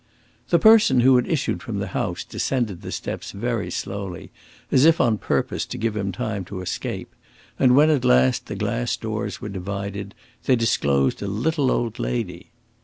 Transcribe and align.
The 0.49 0.57
person 0.57 1.01
who 1.01 1.15
had 1.17 1.27
issued 1.27 1.61
from 1.61 1.77
the 1.77 1.89
house 1.89 2.23
descended 2.23 2.81
the 2.81 2.91
steps 2.91 3.33
very 3.33 3.69
slowly, 3.69 4.31
as 4.71 4.83
if 4.83 4.99
on 4.99 5.19
purpose 5.19 5.63
to 5.67 5.77
give 5.77 5.95
him 5.95 6.11
time 6.11 6.43
to 6.45 6.61
escape; 6.63 7.13
and 7.59 7.75
when 7.75 7.91
at 7.91 8.03
last 8.03 8.47
the 8.47 8.55
glass 8.55 8.97
doors 8.97 9.41
were 9.41 9.49
divided 9.49 10.15
they 10.45 10.55
disclosed 10.55 11.21
a 11.21 11.27
little 11.27 11.69
old 11.69 11.99
lady. 11.99 12.49